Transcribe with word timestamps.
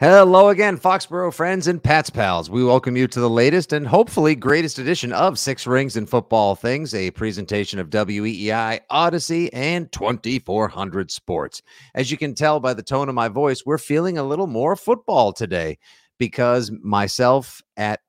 Hello 0.00 0.48
again, 0.48 0.78
Foxborough 0.78 1.30
friends 1.30 1.66
and 1.66 1.82
Pats 1.82 2.08
pals. 2.08 2.48
We 2.48 2.64
welcome 2.64 2.96
you 2.96 3.06
to 3.08 3.20
the 3.20 3.28
latest 3.28 3.74
and 3.74 3.86
hopefully 3.86 4.34
greatest 4.34 4.78
edition 4.78 5.12
of 5.12 5.38
Six 5.38 5.66
Rings 5.66 5.94
and 5.94 6.08
Football 6.08 6.54
Things, 6.54 6.94
a 6.94 7.10
presentation 7.10 7.78
of 7.78 7.90
WEEI, 7.90 8.80
Audacy, 8.90 9.50
and 9.52 9.92
2400 9.92 11.10
Sports. 11.10 11.60
As 11.94 12.10
you 12.10 12.16
can 12.16 12.34
tell 12.34 12.60
by 12.60 12.72
the 12.72 12.82
tone 12.82 13.10
of 13.10 13.14
my 13.14 13.28
voice, 13.28 13.66
we're 13.66 13.76
feeling 13.76 14.16
a 14.16 14.24
little 14.24 14.46
more 14.46 14.74
football 14.74 15.34
today 15.34 15.76
because 16.18 16.72
myself 16.82 17.60
at 17.76 18.00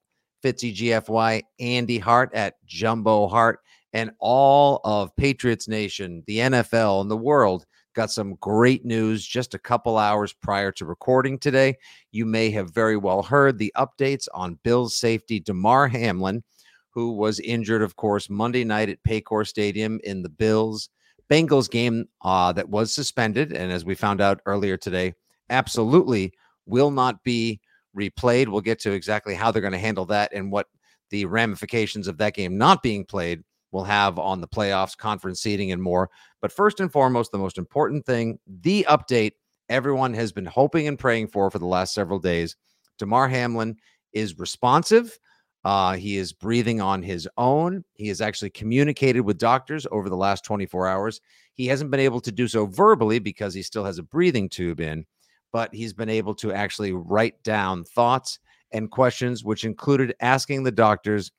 Fitzy 0.42 0.73
GFY, 0.73 1.42
Andy 1.59 2.00
Hart 2.00 2.33
at 2.33 2.53
Jumbo 2.66 3.28
Hart, 3.28 3.59
and 3.92 4.11
all 4.17 4.80
of 4.86 5.14
Patriots 5.17 5.67
Nation, 5.67 6.23
the 6.26 6.38
NFL, 6.38 7.02
and 7.02 7.11
the 7.11 7.17
world 7.17 7.65
got 7.93 8.11
some 8.11 8.35
great 8.35 8.85
news 8.85 9.25
just 9.25 9.53
a 9.53 9.59
couple 9.59 9.97
hours 9.97 10.33
prior 10.33 10.71
to 10.73 10.85
recording 10.85 11.37
today. 11.37 11.77
You 12.11 12.25
may 12.25 12.49
have 12.52 12.73
very 12.73 12.97
well 12.97 13.21
heard 13.21 13.57
the 13.57 13.73
updates 13.77 14.27
on 14.33 14.59
Bills 14.63 14.95
safety 14.95 15.39
Damar 15.39 15.87
Hamlin, 15.87 16.43
who 16.89 17.13
was 17.13 17.39
injured, 17.39 17.81
of 17.81 17.95
course, 17.95 18.29
Monday 18.29 18.63
night 18.63 18.89
at 18.89 19.03
Paycor 19.03 19.47
Stadium 19.47 19.99
in 20.03 20.21
the 20.21 20.29
Bills 20.29 20.89
Bengals 21.29 21.69
game 21.69 22.07
uh, 22.23 22.52
that 22.52 22.69
was 22.69 22.93
suspended. 22.93 23.53
And 23.53 23.71
as 23.71 23.85
we 23.85 23.95
found 23.95 24.19
out 24.19 24.41
earlier 24.45 24.75
today, 24.75 25.13
absolutely 25.49 26.33
will 26.65 26.91
not 26.91 27.23
be 27.23 27.61
replayed. 27.97 28.49
We'll 28.49 28.61
get 28.61 28.79
to 28.79 28.91
exactly 28.91 29.33
how 29.33 29.52
they're 29.52 29.61
going 29.61 29.71
to 29.71 29.79
handle 29.79 30.05
that 30.08 30.31
and 30.33 30.52
what 30.52 30.67
the 31.09 31.25
ramifications 31.25 32.08
of 32.08 32.17
that 32.17 32.33
game 32.33 32.58
not 32.58 32.83
being 32.83 33.05
played 33.05 33.43
will 33.71 33.83
have 33.83 34.20
on 34.20 34.42
the 34.42 34.48
playoffs, 34.48 34.98
conference 34.98 35.42
seating, 35.42 35.71
and 35.71 35.82
more. 35.82 36.09
But 36.42 36.52
first 36.52 36.80
and 36.80 36.92
foremost, 36.92 37.32
the 37.32 37.37
most 37.37 37.58
important 37.58 38.05
thing 38.05 38.39
the 38.61 38.86
update 38.89 39.33
everyone 39.70 40.14
has 40.14 40.32
been 40.32 40.45
hoping 40.45 40.87
and 40.87 40.99
praying 40.99 41.27
for 41.27 41.49
for 41.49 41.59
the 41.59 41.65
last 41.65 41.93
several 41.93 42.20
days. 42.20 42.58
Damar 42.99 43.27
Hamlin 43.30 43.77
is 44.14 44.37
responsive. 44.37 45.17
Uh, 45.64 45.93
he 45.93 46.17
is 46.17 46.33
breathing 46.33 46.82
on 46.82 47.04
his 47.04 47.27
own. 47.37 47.83
He 47.93 48.08
has 48.08 48.20
actually 48.20 48.49
communicated 48.49 49.21
with 49.21 49.37
doctors 49.37 49.86
over 49.92 50.09
the 50.09 50.17
last 50.17 50.43
24 50.43 50.88
hours. 50.88 51.21
He 51.53 51.67
hasn't 51.67 51.92
been 51.92 51.99
able 51.99 52.20
to 52.21 52.32
do 52.32 52.48
so 52.48 52.65
verbally 52.65 53.20
because 53.20 53.53
he 53.53 53.61
still 53.61 53.86
has 53.86 53.99
a 53.99 54.03
breathing 54.03 54.49
tube 54.49 54.80
in, 54.80 55.05
but 55.52 55.73
he's 55.73 55.93
been 55.93 56.09
able 56.09 56.33
to 56.36 56.52
actually 56.52 56.93
write 56.93 57.42
down 57.43 57.83
thoughts 57.83 58.39
and 58.71 58.89
questions, 58.89 59.43
which 59.43 59.64
included 59.64 60.15
asking 60.20 60.64
the 60.64 60.71
doctors 60.71 61.32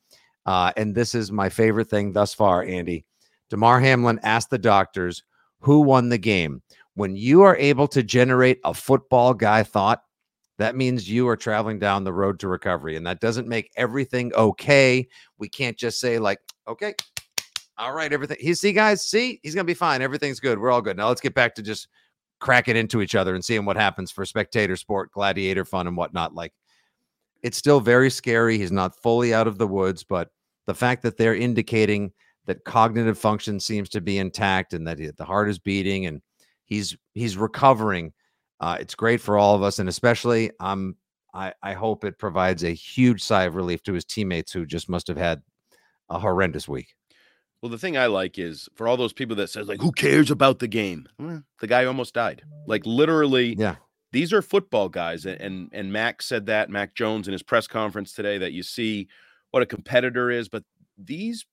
uh, 0.47 0.72
and 0.76 0.94
this 0.94 1.14
is 1.14 1.30
my 1.32 1.48
favorite 1.48 1.88
thing 1.88 2.12
thus 2.12 2.34
far, 2.34 2.62
Andy. 2.62 3.04
Damar 3.50 3.80
Hamlin 3.80 4.20
asked 4.22 4.50
the 4.50 4.58
doctors 4.58 5.22
who 5.60 5.80
won 5.80 6.08
the 6.08 6.19
game. 6.19 6.62
When 6.94 7.16
you 7.16 7.42
are 7.42 7.56
able 7.56 7.88
to 7.88 8.03
generate 8.03 8.60
a 8.64 8.75
football 8.75 9.34
guy 9.34 9.62
thought, 9.62 10.02
that 10.58 10.76
means 10.76 11.08
you 11.08 11.26
are 11.28 11.36
traveling 11.36 11.78
down 11.78 12.04
the 12.04 12.12
road 12.12 12.38
to 12.41 12.48
recovery. 12.48 12.97
And 12.97 13.06
that 13.06 13.20
doesn't 13.20 13.48
make 13.48 13.70
everything 13.76 14.32
okay. 14.34 15.08
We 15.38 15.48
can't 15.48 15.78
just 15.78 16.00
say, 16.00 16.19
like, 16.19 16.38
okay, 16.69 16.94
all 17.78 17.92
right, 17.92 18.12
everything. 18.12 18.36
He 18.41 18.54
see, 18.54 18.72
guys, 18.72 19.08
see, 19.08 19.41
he's 19.42 19.54
gonna 19.54 19.64
be 19.64 19.75
fine. 19.75 20.02
Everything's 20.02 20.41
good. 20.41 20.58
We're 20.58 20.70
all 20.70 20.82
good. 20.82 20.97
Now 20.97 21.08
let's 21.08 21.20
get 21.20 21.34
back 21.34 21.54
to 21.56 21.62
just 21.62 21.88
cracking 22.41 22.76
into 22.76 23.00
each 23.00 23.14
other 23.14 23.34
and 23.34 23.44
seeing 23.44 23.64
what 23.64 23.76
happens 23.76 24.10
for 24.10 24.25
spectator 24.26 24.76
sport, 24.76 25.10
gladiator 25.12 25.64
fun, 25.64 25.86
and 25.86 25.97
whatnot. 25.97 26.34
Like 26.34 26.52
it's 27.42 27.56
still 27.58 27.80
very 27.80 28.10
scary. 28.10 28.58
He's 28.58 28.72
not 28.72 28.97
fully 28.97 29.34
out 29.34 29.47
of 29.47 29.58
the 29.58 29.66
woods, 29.66 30.04
but 30.04 30.28
the 30.66 30.75
fact 30.75 31.03
that 31.03 31.16
they're 31.16 31.34
indicating 31.34 32.12
that 32.47 32.64
cognitive 32.64 33.19
function 33.19 33.60
seems 33.60 33.88
to 33.91 34.00
be 34.00 34.19
intact 34.19 34.72
and 34.75 34.86
that 34.86 34.98
the 35.16 35.25
heart 35.25 35.48
is 35.48 35.58
beating 35.58 36.06
and 36.06 36.20
he's 36.64 36.97
he's 37.14 37.36
recovering. 37.36 38.12
Uh, 38.60 38.76
it's 38.81 38.94
great 38.94 39.20
for 39.20 39.36
all 39.36 39.54
of 39.54 39.62
us, 39.62 39.81
and 39.81 39.88
especially 39.88 40.50
um, 40.60 40.97
I, 41.34 41.52
I 41.62 41.72
hope 41.72 42.04
it 42.04 42.19
provides 42.19 42.62
a 42.62 42.70
huge 42.70 43.22
sigh 43.22 43.44
of 43.44 43.56
relief 43.56 43.82
to 43.84 43.92
his 43.92 44.04
teammates 44.04 44.52
who 44.52 44.64
just 44.64 44.88
must 44.88 45.08
have 45.08 45.16
had 45.16 45.42
a 46.08 46.19
horrendous 46.19 46.69
week. 46.69 46.94
Well, 47.60 47.70
the 47.70 47.78
thing 47.78 47.97
I 47.97 48.06
like 48.06 48.38
is 48.38 48.69
for 48.75 48.86
all 48.88 48.97
those 48.97 49.12
people 49.12 49.36
that 49.36 49.50
says 49.50 49.69
like, 49.69 49.81
"Who 49.81 49.92
cares 49.92 50.31
about 50.31 50.60
the 50.60 50.69
game?" 50.69 51.08
Well, 51.19 51.42
the 51.60 51.66
guy 51.66 51.84
almost 51.84 52.14
died. 52.14 52.42
Like 52.66 52.86
literally, 52.86 53.54
yeah 53.54 53.76
these 54.12 54.33
are 54.33 54.43
football 54.43 54.89
guys 54.89 55.27
and, 55.27 55.41
and 55.41 55.69
and 55.73 55.93
Mac 55.93 56.23
said 56.23 56.47
that 56.47 56.71
Mac 56.71 56.95
Jones 56.95 57.27
in 57.27 57.33
his 57.33 57.43
press 57.43 57.67
conference 57.67 58.12
today 58.12 58.39
that 58.39 58.53
you 58.53 58.62
see 58.62 59.09
what 59.50 59.62
a 59.62 59.67
competitor 59.67 60.31
is 60.31 60.49
but 60.49 60.65
these 60.97 61.45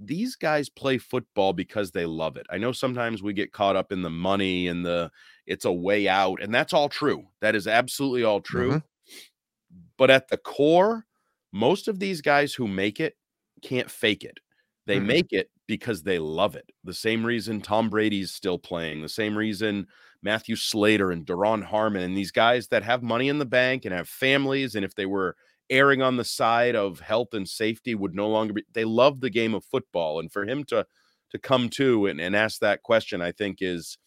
these 0.00 0.36
guys 0.36 0.68
play 0.68 0.98
football 0.98 1.52
because 1.52 1.90
they 1.90 2.06
love 2.06 2.36
it. 2.36 2.46
I 2.50 2.58
know 2.58 2.72
sometimes 2.72 3.22
we 3.22 3.32
get 3.32 3.52
caught 3.52 3.76
up 3.76 3.90
in 3.90 4.02
the 4.02 4.10
money 4.10 4.68
and 4.68 4.86
the 4.86 5.10
it's 5.46 5.64
a 5.64 5.72
way 5.72 6.08
out 6.08 6.40
and 6.40 6.54
that's 6.54 6.72
all 6.72 6.88
true. 6.88 7.26
That 7.40 7.54
is 7.54 7.66
absolutely 7.66 8.24
all 8.24 8.40
true. 8.40 8.70
Mm-hmm. 8.70 9.78
But 9.96 10.10
at 10.10 10.28
the 10.28 10.36
core, 10.36 11.04
most 11.52 11.88
of 11.88 11.98
these 11.98 12.20
guys 12.20 12.54
who 12.54 12.68
make 12.68 13.00
it 13.00 13.16
can't 13.62 13.90
fake 13.90 14.22
it. 14.22 14.38
They 14.86 14.98
mm-hmm. 14.98 15.06
make 15.06 15.32
it 15.32 15.50
because 15.66 16.02
they 16.02 16.18
love 16.18 16.54
it. 16.54 16.70
The 16.84 16.94
same 16.94 17.26
reason 17.26 17.60
Tom 17.60 17.90
Brady's 17.90 18.32
still 18.32 18.58
playing, 18.58 19.02
the 19.02 19.08
same 19.08 19.36
reason 19.36 19.88
Matthew 20.22 20.56
Slater 20.56 21.10
and 21.10 21.24
Duron 21.24 21.62
Harmon 21.62 22.02
and 22.02 22.16
these 22.16 22.32
guys 22.32 22.68
that 22.68 22.82
have 22.82 23.02
money 23.02 23.28
in 23.28 23.38
the 23.38 23.46
bank 23.46 23.84
and 23.84 23.94
have 23.94 24.08
families. 24.08 24.74
And 24.74 24.84
if 24.84 24.94
they 24.94 25.06
were 25.06 25.36
erring 25.70 26.02
on 26.02 26.16
the 26.16 26.24
side 26.24 26.74
of 26.74 27.00
health 27.00 27.34
and 27.34 27.48
safety, 27.48 27.94
would 27.94 28.14
no 28.14 28.28
longer 28.28 28.54
be, 28.54 28.64
they 28.72 28.84
love 28.84 29.20
the 29.20 29.30
game 29.30 29.54
of 29.54 29.64
football. 29.64 30.18
And 30.20 30.32
for 30.32 30.44
him 30.44 30.64
to, 30.64 30.86
to 31.30 31.38
come 31.38 31.68
to 31.70 32.06
and, 32.06 32.20
and 32.20 32.34
ask 32.34 32.60
that 32.60 32.82
question, 32.82 33.22
I 33.22 33.32
think 33.32 33.58
is, 33.60 33.98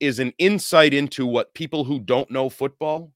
is 0.00 0.18
an 0.18 0.32
insight 0.38 0.92
into 0.92 1.26
what 1.26 1.54
people 1.54 1.84
who 1.84 2.00
don't 2.00 2.30
know 2.30 2.48
football 2.48 3.12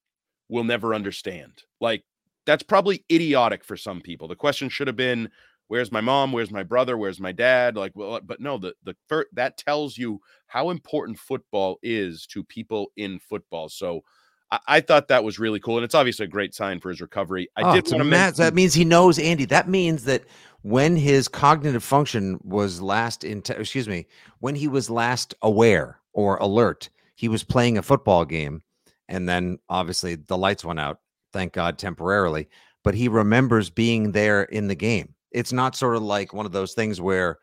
will 0.49 0.65
never 0.65 0.95
understand. 0.95 1.65
Like, 1.81 2.05
that's 2.47 2.63
probably 2.63 3.05
idiotic 3.11 3.65
for 3.65 3.77
some 3.77 4.01
people. 4.01 4.29
The 4.29 4.37
question 4.37 4.69
should 4.69 4.87
have 4.87 4.97
been, 4.97 5.31
where's 5.69 5.91
my 5.93 6.01
mom 6.01 6.33
where's 6.33 6.51
my 6.51 6.63
brother 6.63 6.97
where's 6.97 7.21
my 7.21 7.33
dad 7.33 7.77
like 7.77 7.93
well 7.95 8.15
uh, 8.15 8.21
but 8.21 8.41
no 8.41 8.59
the 8.59 8.75
the 8.85 8.95
that 9.33 9.57
tells 9.57 9.97
you 9.97 10.21
how 10.47 10.71
important 10.71 11.19
football 11.19 11.79
is 11.83 12.27
to 12.27 12.45
people 12.45 12.93
in 12.97 13.19
football 13.19 13.69
so 13.69 14.03
I, 14.51 14.59
I 14.67 14.81
thought 14.81 15.09
that 15.09 15.25
was 15.25 15.39
really 15.39 15.59
cool, 15.61 15.77
and 15.79 15.85
it's 15.85 15.95
obviously 15.95 16.25
a 16.25 16.29
great 16.29 16.55
sign 16.55 16.81
for 16.81 16.91
his 16.91 17.01
recovery. 17.01 17.49
I 17.57 17.63
Oh, 17.63 17.73
did 17.73 17.79
it's 17.79 17.93
want 17.93 18.03
to 18.03 18.07
ama- 18.07 18.11
mention 18.27 18.45
that 18.45 18.55
means 18.55 18.75
he 18.75 18.85
knows 18.85 19.19
Andy. 19.19 19.47
That 19.47 19.69
means 19.69 20.05
that 20.05 20.25
when 20.63 20.97
his 20.97 21.29
cognitive 21.29 21.83
function 21.83 22.39
was 22.43 22.81
last 22.81 23.25
in, 23.25 23.43
excuse 23.49 23.89
me, 23.89 24.07
when 24.41 24.55
he 24.55 24.69
was 24.69 24.91
last 24.91 25.35
aware 25.43 25.99
or 26.13 26.37
alert, 26.37 26.91
he 27.15 27.29
was 27.29 27.43
playing 27.43 27.79
a 27.79 27.83
football 27.83 28.25
game, 28.25 28.63
and 29.09 29.29
then 29.29 29.59
obviously 29.69 30.15
the 30.17 30.37
lights 30.37 30.65
went 30.65 30.81
out. 30.81 31.01
Thank 31.33 31.53
God, 31.53 31.79
temporarily, 31.79 32.49
but 32.85 32.95
he 32.95 33.09
remembers 33.09 33.71
being 33.71 34.13
there 34.13 34.43
in 34.45 34.69
the 34.69 34.75
game. 34.75 35.14
It's 35.35 35.53
not 35.53 35.77
sort 35.77 35.97
of 35.97 36.03
like 36.03 36.33
one 36.33 36.47
of 36.47 36.53
those 36.53 36.75
things 36.75 37.01
where 37.01 37.39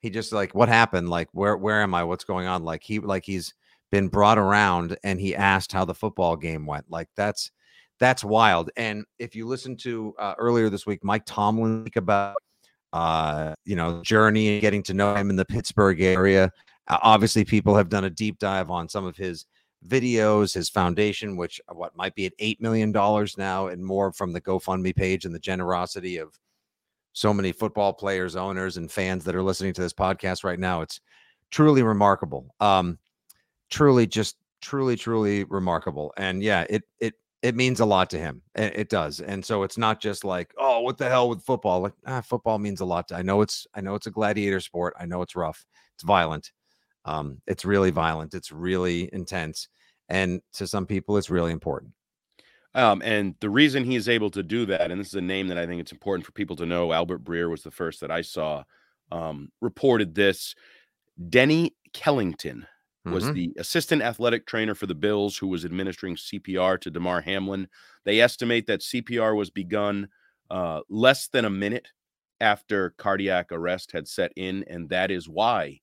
he 0.00 0.10
just 0.10 0.32
like, 0.32 0.54
what 0.54 0.68
happened? 0.68 1.08
Like, 1.08 1.28
where 1.32 1.56
where 1.56 1.82
am 1.82 1.94
I? 1.94 2.04
What's 2.04 2.24
going 2.24 2.46
on? 2.46 2.64
Like 2.64 2.82
he 2.82 2.98
like 2.98 3.24
he's 3.24 3.54
been 3.90 4.08
brought 4.08 4.38
around 4.38 4.98
and 5.02 5.18
he 5.18 5.34
asked 5.34 5.72
how 5.72 5.84
the 5.84 5.94
football 5.94 6.36
game 6.36 6.66
went. 6.66 6.84
Like 6.90 7.08
that's 7.16 7.50
that's 7.98 8.22
wild. 8.22 8.70
And 8.76 9.04
if 9.18 9.34
you 9.34 9.46
listen 9.46 9.76
to 9.78 10.14
uh, 10.18 10.34
earlier 10.38 10.68
this 10.68 10.86
week, 10.86 11.02
Mike 11.02 11.24
Tomlin 11.24 11.88
about 11.96 12.36
uh, 12.92 13.54
you 13.64 13.76
know, 13.76 14.02
journey 14.02 14.48
and 14.48 14.60
getting 14.60 14.82
to 14.84 14.94
know 14.94 15.14
him 15.14 15.30
in 15.30 15.36
the 15.36 15.44
Pittsburgh 15.44 16.00
area. 16.00 16.50
Uh, 16.88 16.98
obviously, 17.02 17.44
people 17.44 17.76
have 17.76 17.88
done 17.88 18.04
a 18.04 18.10
deep 18.10 18.38
dive 18.38 18.70
on 18.70 18.88
some 18.88 19.04
of 19.04 19.16
his 19.16 19.46
videos, 19.86 20.54
his 20.54 20.68
foundation, 20.68 21.36
which 21.36 21.60
uh, 21.68 21.74
what 21.74 21.96
might 21.96 22.14
be 22.14 22.26
at 22.26 22.32
eight 22.38 22.60
million 22.60 22.92
dollars 22.92 23.36
now, 23.36 23.66
and 23.66 23.84
more 23.84 24.12
from 24.12 24.32
the 24.32 24.40
GoFundMe 24.40 24.96
page 24.96 25.24
and 25.24 25.34
the 25.34 25.38
generosity 25.38 26.16
of 26.16 26.32
so 27.18 27.34
many 27.34 27.50
football 27.50 27.92
players, 27.92 28.36
owners, 28.36 28.76
and 28.76 28.90
fans 28.90 29.24
that 29.24 29.34
are 29.34 29.42
listening 29.42 29.72
to 29.72 29.80
this 29.80 29.92
podcast 29.92 30.44
right 30.44 30.58
now. 30.58 30.82
It's 30.82 31.00
truly 31.50 31.82
remarkable. 31.82 32.54
Um, 32.60 32.98
truly, 33.70 34.06
just 34.06 34.36
truly, 34.62 34.94
truly 34.94 35.42
remarkable. 35.44 36.12
And 36.16 36.44
yeah, 36.44 36.64
it 36.70 36.84
it 37.00 37.14
it 37.42 37.56
means 37.56 37.80
a 37.80 37.84
lot 37.84 38.08
to 38.10 38.18
him. 38.18 38.42
It, 38.54 38.88
does. 38.88 39.20
And 39.20 39.44
so 39.44 39.62
it's 39.62 39.78
not 39.78 40.00
just 40.00 40.24
like, 40.24 40.52
oh, 40.58 40.80
what 40.80 40.98
the 40.98 41.08
hell 41.08 41.28
with 41.28 41.44
football? 41.44 41.80
Like, 41.80 41.92
ah, 42.04 42.20
football 42.20 42.58
means 42.58 42.80
a 42.80 42.84
lot. 42.84 43.06
To, 43.08 43.16
I 43.16 43.22
know 43.22 43.42
it's 43.42 43.66
I 43.74 43.80
know 43.80 43.94
it's 43.94 44.06
a 44.06 44.12
gladiator 44.12 44.60
sport. 44.60 44.94
I 44.98 45.06
know 45.06 45.22
it's 45.22 45.36
rough. 45.36 45.64
It's 45.94 46.04
violent. 46.04 46.52
Um, 47.04 47.40
it's 47.46 47.64
really 47.64 47.90
violent. 47.90 48.34
It's 48.34 48.52
really 48.52 49.10
intense. 49.12 49.68
And 50.08 50.40
to 50.54 50.66
some 50.66 50.86
people, 50.86 51.16
it's 51.16 51.30
really 51.30 51.52
important. 51.52 51.92
Um, 52.74 53.00
and 53.04 53.34
the 53.40 53.50
reason 53.50 53.84
he 53.84 53.96
is 53.96 54.08
able 54.08 54.30
to 54.30 54.42
do 54.42 54.66
that, 54.66 54.90
and 54.90 55.00
this 55.00 55.08
is 55.08 55.14
a 55.14 55.20
name 55.20 55.48
that 55.48 55.58
I 55.58 55.66
think 55.66 55.80
it's 55.80 55.92
important 55.92 56.26
for 56.26 56.32
people 56.32 56.56
to 56.56 56.66
know. 56.66 56.92
Albert 56.92 57.24
Breer 57.24 57.50
was 57.50 57.62
the 57.62 57.70
first 57.70 58.00
that 58.00 58.10
I 58.10 58.20
saw 58.22 58.64
um, 59.10 59.50
reported 59.60 60.14
this. 60.14 60.54
Denny 61.28 61.76
Kellington 61.92 62.66
was 63.10 63.30
Mhm. 63.30 63.34
the 63.34 63.52
assistant 63.58 64.02
athletic 64.02 64.46
trainer 64.46 64.74
for 64.74 64.86
the 64.86 64.94
Bills 64.94 65.38
who 65.38 65.46
was 65.48 65.64
administering 65.64 66.16
CPR 66.16 66.78
to 66.78 66.90
Damar 66.90 67.22
Hamlin. 67.22 67.68
They 68.04 68.20
estimate 68.20 68.66
that 68.66 68.82
CPR 68.82 69.34
was 69.34 69.50
begun 69.50 70.08
uh, 70.50 70.82
less 70.88 71.28
than 71.28 71.44
a 71.44 71.50
minute 71.50 71.88
after 72.40 72.90
cardiac 72.90 73.50
arrest 73.52 73.92
had 73.92 74.08
set 74.08 74.32
in, 74.36 74.64
and 74.64 74.88
that 74.90 75.10
is 75.10 75.28
why. 75.28 75.80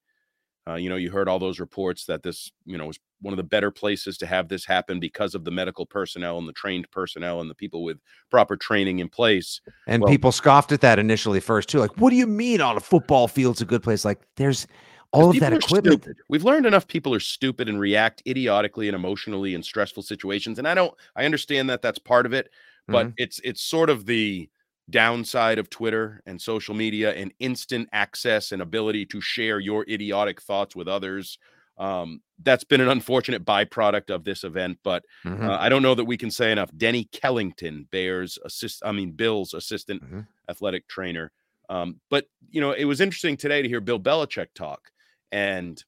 Uh, 0.68 0.76
you 0.76 0.90
know, 0.90 0.96
you 0.96 1.12
heard 1.12 1.28
all 1.30 1.38
those 1.38 1.60
reports 1.60 2.06
that 2.06 2.24
this, 2.24 2.52
you 2.66 2.78
know, 2.78 2.88
was 2.88 3.00
one 3.22 3.32
of 3.34 3.38
the 3.38 3.44
better 3.44 3.70
places 3.70 4.18
to 4.18 4.26
have 4.26 4.48
this 4.48 4.66
happen 4.66 5.00
because 5.00 5.36
of 5.36 5.44
the 5.44 5.52
medical 5.52 5.86
personnel 5.86 6.40
and 6.40 6.48
the 6.48 6.54
trained 6.54 6.90
personnel 6.92 7.40
and 7.42 7.50
the 7.50 7.56
people 7.56 7.84
with 7.84 7.98
proper 8.32 8.58
training 8.58 8.98
in 9.00 9.08
place. 9.08 9.62
And 9.86 10.02
Well- 10.02 10.12
people 10.12 10.32
scoffed 10.32 10.72
at 10.72 10.82
that 10.82 10.98
initially 10.98 11.40
first 11.40 11.70
too. 11.70 11.80
Like, 11.80 11.96
what 12.00 12.10
do 12.10 12.16
you 12.16 12.26
mean 12.28 12.62
on 12.62 12.78
a 12.78 12.80
football 12.80 13.28
field's 13.28 13.62
a 13.62 13.66
good 13.66 13.84
place? 13.84 14.04
Like, 14.06 14.22
there's 14.38 14.66
all 15.12 15.30
of 15.30 15.40
that 15.40 15.54
equipment. 15.54 16.02
stupid. 16.04 16.18
We've 16.30 16.44
learned 16.44 16.66
enough 16.66 16.88
people 16.88 17.14
are 17.14 17.20
stupid 17.22 17.70
and 17.70 17.80
react 17.80 18.24
idiotically 18.28 18.88
and 18.88 18.96
emotionally 18.96 19.54
in 19.54 19.62
stressful 19.64 20.04
situations. 20.04 20.58
And 20.60 20.68
I 20.68 20.74
don't 20.74 20.94
I 21.16 21.26
understand 21.26 21.70
that 21.70 21.82
that's 21.84 22.00
part 22.00 22.26
of 22.26 22.34
it, 22.34 22.50
but 22.88 23.06
Mm-hmm. 23.08 23.14
it's 23.18 23.40
it's 23.44 23.62
sort 23.62 23.90
of 23.92 24.08
the 24.08 24.50
downside 24.90 25.58
of 25.60 25.70
Twitter 25.70 26.22
and 26.26 26.42
social 26.42 26.76
media 26.76 27.14
and 27.14 27.34
instant 27.40 27.90
access 27.92 28.52
and 28.52 28.62
ability 28.62 29.06
to 29.08 29.20
share 29.22 29.60
your 29.60 29.84
idiotic 29.90 30.42
thoughts 30.42 30.76
with 30.76 30.88
others. 30.88 31.38
Um, 31.78 32.22
that's 32.44 32.64
been 32.64 32.82
an 32.82 32.88
unfortunate 32.88 33.44
byproduct 33.44 34.10
of 34.14 34.24
this 34.24 34.44
event, 34.44 34.80
but 34.84 35.04
Mhm. 35.26 35.48
uh, 35.50 35.58
I 35.60 35.68
don't 35.70 35.82
know 35.82 35.96
that 35.96 36.06
we 36.06 36.18
can 36.18 36.32
say 36.32 36.52
enough. 36.52 36.70
Denny 36.78 37.06
Kellington, 37.06 37.90
Bears 37.90 38.38
assist, 38.46 38.82
I 38.86 38.92
mean 38.92 39.12
Bill's 39.12 39.54
assistant 39.54 40.04
Mhm. 40.04 40.28
athletic 40.48 40.88
trainer. 40.88 41.32
Um, 41.68 42.00
but 42.10 42.28
you 42.50 42.62
know, 42.62 42.72
it 42.72 42.86
was 42.86 43.02
interesting 43.02 43.36
today 43.38 43.62
to 43.62 43.68
hear 43.68 43.82
Bill 43.82 44.00
Belichick 44.00 44.54
talk, 44.54 44.92
and 45.32 45.84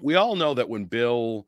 we 0.00 0.16
all 0.16 0.36
know 0.36 0.54
that 0.54 0.68
when 0.68 0.84
Bill 0.86 1.46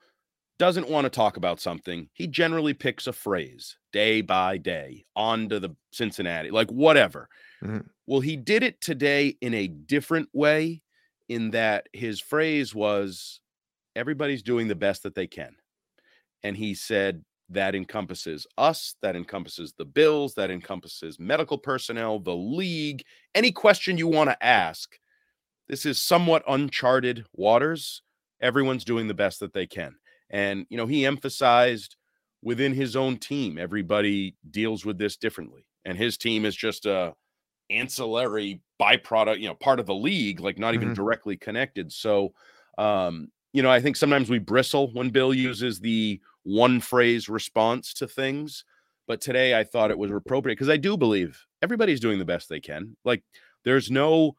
doesn't 0.60 0.90
want 0.90 1.06
to 1.06 1.10
talk 1.10 1.38
about 1.38 1.58
something, 1.58 2.10
he 2.12 2.26
generally 2.26 2.74
picks 2.74 3.06
a 3.06 3.14
phrase 3.14 3.78
day 3.94 4.20
by 4.20 4.58
day 4.58 5.06
on 5.16 5.48
to 5.48 5.58
the 5.58 5.70
Cincinnati, 5.90 6.50
like 6.50 6.70
whatever. 6.70 7.30
Mhm. 7.62 7.88
Well, 8.06 8.20
he 8.20 8.36
did 8.36 8.62
it 8.62 8.78
today 8.82 9.38
in 9.40 9.54
a 9.54 9.68
different 9.68 10.28
way, 10.34 10.82
in 11.30 11.52
that 11.52 11.88
his 11.94 12.20
phrase 12.20 12.74
was 12.74 13.40
everybody's 13.96 14.42
doing 14.42 14.68
the 14.68 14.74
best 14.74 15.02
that 15.04 15.14
they 15.14 15.26
can. 15.26 15.56
And 16.42 16.58
he 16.58 16.74
said 16.74 17.24
that 17.48 17.74
encompasses 17.74 18.46
us, 18.58 18.96
that 19.00 19.16
encompasses 19.16 19.72
the 19.72 19.86
Bills, 19.86 20.34
that 20.34 20.50
encompasses 20.50 21.18
medical 21.18 21.56
personnel, 21.56 22.20
the 22.20 22.36
league, 22.36 23.02
any 23.34 23.50
question 23.50 23.96
you 23.96 24.08
want 24.08 24.28
to 24.28 24.44
ask. 24.44 24.98
This 25.68 25.86
is 25.86 25.98
somewhat 25.98 26.44
uncharted 26.46 27.24
waters. 27.32 28.02
Everyone's 28.42 28.84
doing 28.84 29.08
the 29.08 29.14
best 29.14 29.40
that 29.40 29.54
they 29.54 29.66
can. 29.66 29.96
And, 30.30 30.66
you 30.70 30.76
know, 30.76 30.86
he 30.86 31.06
emphasized 31.06 31.96
within 32.42 32.72
his 32.72 32.96
own 32.96 33.18
team, 33.18 33.58
everybody 33.58 34.36
deals 34.50 34.84
with 34.84 34.98
this 34.98 35.16
differently. 35.16 35.66
And 35.84 35.98
his 35.98 36.16
team 36.16 36.44
is 36.44 36.56
just 36.56 36.86
a 36.86 37.14
ancillary 37.70 38.62
byproduct, 38.80 39.40
you 39.40 39.48
know, 39.48 39.54
part 39.54 39.80
of 39.80 39.86
the 39.86 39.94
league, 39.94 40.40
like 40.40 40.58
not 40.58 40.74
even 40.74 40.90
Mhm. 40.90 40.92
directly 40.92 41.36
connected. 41.36 41.92
So, 41.92 42.34
um, 42.78 43.30
you 43.52 43.62
know, 43.62 43.70
I 43.70 43.80
think 43.80 43.96
sometimes 43.96 44.30
we 44.30 44.38
bristle 44.38 44.92
when 44.92 45.10
Bill 45.10 45.34
uses 45.34 45.80
the 45.80 46.20
one 46.42 46.80
phrase 46.80 47.28
response 47.28 47.92
to 47.94 48.08
things. 48.08 48.64
But 49.06 49.20
today 49.20 49.58
I 49.58 49.64
thought 49.64 49.90
it 49.90 49.98
was 49.98 50.10
appropriate 50.10 50.54
because 50.56 50.68
I 50.68 50.76
do 50.76 50.96
believe 50.96 51.46
everybody's 51.62 52.00
doing 52.00 52.18
the 52.18 52.24
best 52.24 52.48
they 52.48 52.60
can. 52.60 52.96
Like 53.04 53.24
there's 53.64 53.90
no 53.90 54.36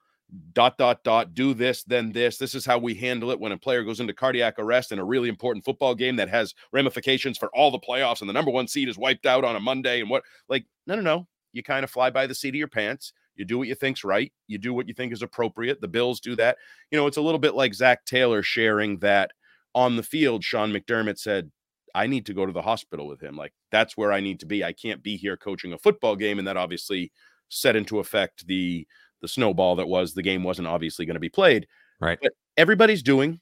dot, 0.53 0.77
dot, 0.77 1.03
dot, 1.03 1.33
do 1.33 1.53
this, 1.53 1.83
then 1.83 2.11
this. 2.11 2.37
This 2.37 2.55
is 2.55 2.65
how 2.65 2.77
we 2.77 2.93
handle 2.93 3.31
it 3.31 3.39
when 3.39 3.51
a 3.51 3.57
player 3.57 3.83
goes 3.83 3.99
into 3.99 4.13
cardiac 4.13 4.55
arrest 4.59 4.91
in 4.91 4.99
a 4.99 5.05
really 5.05 5.29
important 5.29 5.65
football 5.65 5.93
game 5.93 6.15
that 6.15 6.29
has 6.29 6.53
ramifications 6.71 7.37
for 7.37 7.49
all 7.55 7.71
the 7.71 7.79
playoffs 7.79 8.21
and 8.21 8.29
the 8.29 8.33
number 8.33 8.51
one 8.51 8.67
seed 8.67 8.89
is 8.89 8.97
wiped 8.97 9.25
out 9.25 9.43
on 9.43 9.55
a 9.55 9.59
Monday. 9.59 9.99
And 9.99 10.09
what, 10.09 10.23
like, 10.47 10.65
no, 10.87 10.95
no, 10.95 11.01
no. 11.01 11.27
You 11.53 11.63
kind 11.63 11.83
of 11.83 11.91
fly 11.91 12.09
by 12.09 12.27
the 12.27 12.35
seat 12.35 12.49
of 12.49 12.55
your 12.55 12.69
pants. 12.69 13.11
You 13.35 13.45
do 13.45 13.57
what 13.57 13.67
you 13.67 13.75
think's 13.75 14.03
right. 14.03 14.31
You 14.47 14.57
do 14.57 14.73
what 14.73 14.87
you 14.87 14.93
think 14.93 15.11
is 15.11 15.21
appropriate. 15.21 15.81
The 15.81 15.87
Bills 15.87 16.19
do 16.19 16.35
that. 16.37 16.57
You 16.91 16.97
know, 16.97 17.07
it's 17.07 17.17
a 17.17 17.21
little 17.21 17.39
bit 17.39 17.55
like 17.55 17.73
Zac 17.73 18.05
Taylor 18.05 18.41
sharing 18.41 18.99
that 18.99 19.31
on 19.75 19.95
the 19.95 20.03
field. 20.03 20.43
Sean 20.43 20.71
McDermott 20.71 21.17
said, 21.17 21.51
I 21.93 22.07
need 22.07 22.25
to 22.27 22.33
go 22.33 22.45
to 22.45 22.53
the 22.53 22.61
hospital 22.61 23.07
with 23.07 23.21
him. 23.21 23.35
Like, 23.35 23.53
that's 23.69 23.97
where 23.97 24.13
I 24.13 24.21
need 24.21 24.39
to 24.41 24.45
be. 24.45 24.63
I 24.63 24.71
can't 24.71 25.03
be 25.03 25.17
here 25.17 25.35
coaching 25.35 25.73
a 25.73 25.77
football 25.77 26.15
game. 26.15 26.39
And 26.39 26.47
that 26.47 26.55
obviously 26.55 27.11
set 27.49 27.75
into 27.75 27.99
effect 27.99 28.47
the 28.47 28.87
the 29.21 29.27
snowball 29.27 29.75
that 29.77 29.87
was 29.87 30.13
the 30.13 30.21
game 30.23 30.43
wasn't 30.43 30.67
obviously 30.67 31.05
going 31.05 31.15
to 31.15 31.19
be 31.19 31.29
played. 31.29 31.67
Right. 31.99 32.17
But 32.21 32.33
everybody's 32.57 33.03
doing 33.03 33.39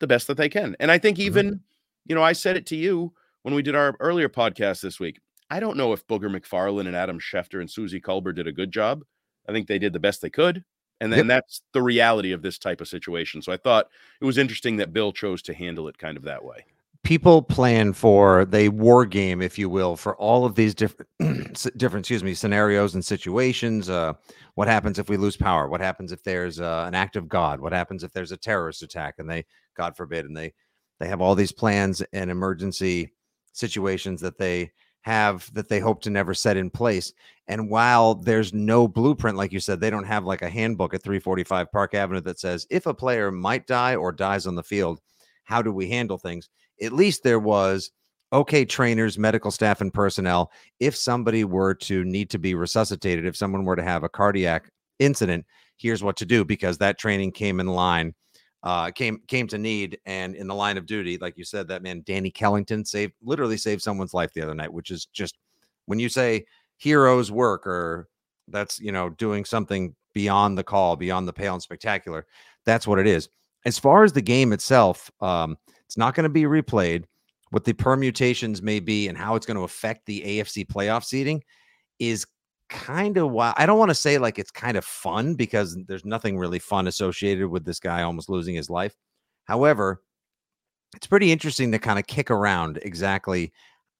the 0.00 0.06
best 0.06 0.26
that 0.28 0.36
they 0.36 0.48
can. 0.48 0.76
And 0.80 0.90
I 0.90 0.98
think 0.98 1.18
Mhm. 1.18 1.22
even, 1.22 1.60
you 2.06 2.14
know, 2.14 2.22
I 2.22 2.32
said 2.32 2.56
it 2.56 2.66
to 2.66 2.76
you 2.76 3.12
when 3.42 3.54
we 3.54 3.62
did 3.62 3.74
our 3.74 3.94
earlier 4.00 4.28
podcast 4.28 4.80
this 4.80 4.98
week. 5.00 5.20
I 5.50 5.60
don't 5.60 5.76
know 5.76 5.92
if 5.92 6.06
Booger 6.06 6.30
McFarland 6.34 6.86
and 6.86 6.96
Adam 6.96 7.18
Schefter 7.18 7.60
and 7.60 7.70
Suzy 7.70 8.00
Kolber 8.00 8.34
did 8.34 8.46
a 8.46 8.52
good 8.52 8.70
job. 8.70 9.04
I 9.48 9.52
think 9.52 9.66
they 9.66 9.78
did 9.78 9.92
the 9.92 10.00
best 10.00 10.20
they 10.22 10.30
could. 10.30 10.64
And 11.00 11.12
then 11.12 11.20
Yep. 11.20 11.26
that's 11.28 11.62
the 11.72 11.82
reality 11.82 12.32
of 12.32 12.42
this 12.42 12.58
type 12.58 12.80
of 12.80 12.88
situation. 12.88 13.40
So 13.40 13.52
I 13.52 13.56
thought 13.56 13.88
it 14.20 14.24
was 14.24 14.36
interesting 14.38 14.76
that 14.78 14.92
Bill 14.92 15.12
chose 15.12 15.42
to 15.42 15.54
handle 15.54 15.88
it 15.88 15.96
kind 15.98 16.16
of 16.16 16.24
that 16.24 16.44
way. 16.44 16.64
People 17.04 17.42
plan 17.42 17.92
for 17.92 18.44
the 18.44 18.68
war 18.68 19.06
game, 19.06 19.40
if 19.40 19.58
you 19.58 19.68
will, 19.68 19.96
for 19.96 20.16
all 20.16 20.44
of 20.44 20.54
these 20.54 20.74
different, 20.74 21.08
different, 21.78 22.04
excuse 22.04 22.24
me, 22.24 22.34
scenarios 22.34 22.94
and 22.94 23.04
situations. 23.04 23.88
Uh, 23.88 24.12
what 24.54 24.68
happens 24.68 24.98
if 24.98 25.08
we 25.08 25.16
lose 25.16 25.36
power? 25.36 25.68
What 25.68 25.80
happens 25.80 26.12
if 26.12 26.22
there's 26.22 26.60
uh, 26.60 26.84
an 26.86 26.94
act 26.94 27.16
of 27.16 27.28
God? 27.28 27.60
What 27.60 27.72
happens 27.72 28.04
if 28.04 28.12
there's 28.12 28.32
a 28.32 28.36
terrorist 28.36 28.82
attack? 28.82 29.14
And 29.18 29.28
they, 29.28 29.46
God 29.76 29.96
forbid, 29.96 30.26
and 30.26 30.36
they, 30.36 30.52
they 31.00 31.08
have 31.08 31.20
all 31.20 31.34
these 31.34 31.52
plans 31.52 32.02
and 32.12 32.30
emergency 32.30 33.12
situations 33.52 34.20
that 34.20 34.38
they 34.38 34.72
have 35.02 35.52
that 35.54 35.68
they 35.68 35.80
hope 35.80 36.02
to 36.02 36.10
never 36.10 36.34
set 36.34 36.56
in 36.56 36.70
place. 36.70 37.12
And 37.46 37.70
while 37.70 38.14
there's 38.14 38.52
no 38.52 38.86
blueprint, 38.86 39.36
like 39.36 39.52
you 39.52 39.60
said, 39.60 39.80
they 39.80 39.90
don't 39.90 40.04
have 40.04 40.24
like 40.24 40.42
a 40.42 40.50
handbook 40.50 40.92
at 40.92 41.02
345 41.02 41.72
Park 41.72 41.94
Avenue 41.94 42.20
that 42.22 42.38
says 42.38 42.66
if 42.68 42.86
a 42.86 42.92
player 42.92 43.30
might 43.30 43.66
die 43.66 43.96
or 43.96 44.12
dies 44.12 44.46
on 44.46 44.54
the 44.54 44.62
field, 44.62 45.00
how 45.44 45.62
do 45.62 45.72
we 45.72 45.88
handle 45.88 46.18
things? 46.18 46.50
At 46.82 46.92
least 46.92 47.22
there 47.22 47.38
was 47.38 47.90
okay, 48.32 48.64
trainers, 48.64 49.18
medical 49.18 49.50
staff, 49.50 49.80
and 49.80 49.92
personnel. 49.92 50.52
If 50.80 50.94
somebody 50.94 51.44
were 51.44 51.74
to 51.74 52.04
need 52.04 52.28
to 52.30 52.38
be 52.38 52.54
resuscitated, 52.54 53.26
if 53.26 53.36
someone 53.36 53.64
were 53.64 53.76
to 53.76 53.82
have 53.82 54.04
a 54.04 54.08
cardiac 54.08 54.70
incident, 54.98 55.46
here's 55.76 56.02
what 56.02 56.16
to 56.16 56.26
do 56.26 56.44
because 56.44 56.78
that 56.78 56.98
training 56.98 57.32
came 57.32 57.60
in 57.60 57.66
line 57.68 58.14
uh, 58.62 58.90
came 58.90 59.20
came 59.28 59.46
to 59.48 59.58
need, 59.58 59.98
and 60.04 60.34
in 60.34 60.48
the 60.48 60.54
line 60.54 60.76
of 60.76 60.86
duty, 60.86 61.16
like 61.18 61.38
you 61.38 61.44
said, 61.44 61.68
that 61.68 61.82
man 61.82 62.02
Danny 62.04 62.30
Kellington 62.30 62.86
saved 62.86 63.12
literally 63.22 63.56
saved 63.56 63.82
someone's 63.82 64.14
life 64.14 64.32
the 64.34 64.42
other 64.42 64.54
night, 64.54 64.72
which 64.72 64.90
is 64.90 65.06
just 65.06 65.38
when 65.86 65.98
you 65.98 66.08
say 66.08 66.44
heroes 66.76 67.30
work 67.30 67.66
or 67.66 68.08
that's 68.48 68.80
you 68.80 68.90
know 68.90 69.10
doing 69.10 69.44
something 69.44 69.94
beyond 70.12 70.58
the 70.58 70.64
call, 70.64 70.96
beyond 70.96 71.28
the 71.28 71.32
pale 71.32 71.54
and 71.54 71.62
spectacular. 71.62 72.26
That's 72.66 72.86
what 72.86 72.98
it 72.98 73.06
is. 73.06 73.28
As 73.64 73.78
far 73.78 74.02
as 74.02 74.12
the 74.12 74.22
game 74.22 74.52
itself, 74.52 75.10
um, 75.20 75.56
it's 75.88 75.96
not 75.96 76.14
going 76.14 76.24
to 76.24 76.28
be 76.28 76.42
replayed. 76.42 77.04
What 77.50 77.64
the 77.64 77.72
permutations 77.72 78.60
may 78.60 78.78
be 78.78 79.08
and 79.08 79.16
how 79.16 79.34
it's 79.34 79.46
going 79.46 79.56
to 79.56 79.64
affect 79.64 80.04
the 80.04 80.20
AFC 80.20 80.66
playoff 80.66 81.02
seeding 81.02 81.42
is 81.98 82.26
kind 82.68 83.16
of 83.16 83.30
wild. 83.30 83.54
I 83.56 83.64
don't 83.64 83.78
want 83.78 83.90
to 83.90 83.94
say 83.94 84.18
like 84.18 84.38
it's 84.38 84.50
kind 84.50 84.76
of 84.76 84.84
fun 84.84 85.34
because 85.34 85.78
there's 85.86 86.04
nothing 86.04 86.36
really 86.36 86.58
fun 86.58 86.86
associated 86.86 87.48
with 87.48 87.64
this 87.64 87.80
guy 87.80 88.02
almost 88.02 88.28
losing 88.28 88.54
his 88.54 88.68
life. 88.68 88.94
However, 89.44 90.02
it's 90.94 91.06
pretty 91.06 91.32
interesting 91.32 91.72
to 91.72 91.78
kind 91.78 91.98
of 91.98 92.06
kick 92.06 92.30
around 92.30 92.78
exactly 92.82 93.50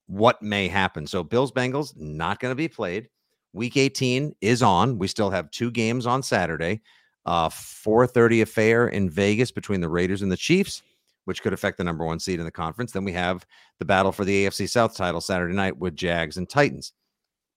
what 0.07 0.43
may 0.43 0.69
happen. 0.69 1.07
So 1.07 1.23
Bills 1.23 1.53
Bengals 1.53 1.97
not 1.97 2.41
going 2.41 2.53
to 2.53 2.57
be 2.57 2.69
played. 2.69 3.09
Week 3.55 3.79
18 3.79 4.35
is 4.43 4.63
on. 4.63 4.99
We 4.99 5.09
still 5.09 5.31
have 5.31 5.51
two 5.51 5.71
games 5.71 6.07
on 6.07 6.23
Saturday. 6.23 6.83
Uh 7.25 7.49
4:30 7.49 8.43
affair 8.43 8.89
in 8.89 9.09
Vegas 9.09 9.51
between 9.51 9.81
the 9.81 9.89
Raiders 9.89 10.23
and 10.23 10.31
the 10.31 10.37
Chiefs, 10.37 10.83
which 11.29 11.43
could 11.43 11.53
affect 11.53 11.77
the 11.77 11.85
number 11.85 12.07
1 12.07 12.21
seed 12.21 12.39
in 12.39 12.47
the 12.47 12.51
conference. 12.51 12.93
Then 12.93 13.05
we 13.05 13.13
have 13.13 13.45
the 13.79 13.85
battle 13.85 14.13
for 14.13 14.25
the 14.25 14.47
AFC 14.47 14.67
South 14.67 14.97
title 14.97 15.21
Saturday 15.21 15.55
night 15.55 15.77
with 15.77 15.95
Jags 15.95 16.39
and 16.39 16.49
Titans. 16.49 16.95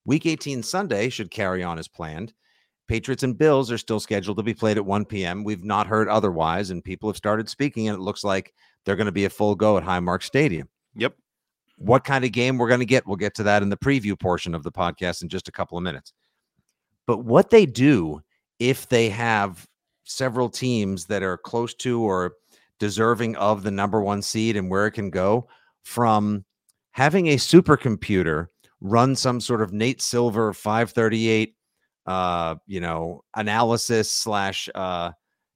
Week 0.04 0.26
18 0.26 0.62
Sunday 0.62 1.08
should 1.08 1.32
carry 1.32 1.64
on 1.64 1.80
as 1.80 1.88
planned. 1.88 2.34
Patriots 2.90 3.24
and 3.24 3.38
Bills 3.38 3.72
are 3.72 3.78
still 3.78 4.02
scheduled 4.02 4.36
to 4.36 4.44
be 4.44 4.54
played 4.54 4.76
at 4.76 4.86
1 4.86 5.06
p.m. 5.06 5.46
We've 5.46 5.64
not 5.64 5.88
heard 5.88 6.10
otherwise, 6.10 6.70
and 6.70 6.84
people 6.84 7.08
have 7.08 7.16
started 7.16 7.48
speaking, 7.48 7.88
and 7.88 7.98
it 7.98 8.02
looks 8.02 8.26
like 8.26 8.54
they're 8.84 8.98
going 8.98 9.06
to 9.06 9.14
be 9.14 9.24
a 9.24 9.30
full 9.30 9.56
go 9.56 9.78
at 9.78 9.86
Highmark 9.86 10.22
Stadium. 10.22 10.68
Yep. 10.96 11.16
What 11.78 12.04
kind 12.04 12.26
of 12.26 12.34
game 12.34 12.58
we're 12.58 12.68
going 12.68 12.82
to 12.82 12.86
get, 12.86 13.08
we'll 13.08 13.16
get 13.16 13.36
to 13.36 13.44
that 13.44 13.64
in 13.64 13.70
the 13.70 13.78
preview 13.78 14.20
portion 14.20 14.54
of 14.54 14.64
the 14.64 14.72
podcast 14.74 15.22
in 15.22 15.30
just 15.30 15.48
a 15.48 15.52
couple 15.54 15.78
of 15.78 15.84
minutes. 15.86 16.12
But 17.08 17.20
what 17.20 17.52
they 17.52 17.66
do 17.66 18.22
if 18.60 18.90
they 18.90 19.08
have 19.08 19.66
several 20.04 20.50
teams 20.50 21.06
that 21.06 21.24
are 21.24 21.38
close 21.38 21.74
to 21.76 22.02
or 22.02 22.34
deserving 22.82 23.36
of 23.36 23.62
the 23.62 23.70
number 23.70 24.02
one 24.02 24.24
seed 24.24 24.58
and 24.58 24.68
where 24.68 24.88
it 24.88 24.92
can 24.92 25.12
go 25.12 25.48
from 25.84 26.44
having 26.94 27.28
a 27.28 27.36
supercomputer 27.36 28.48
run 28.80 29.16
some 29.16 29.40
sort 29.40 29.62
of 29.62 29.72
Nate 29.72 30.02
Silver 30.02 30.52
538 30.52 31.56
uh 32.08 32.56
you 32.66 32.82
know 32.82 33.24
analysis 33.36 34.10
slash 34.10 34.68
uh 34.74 35.12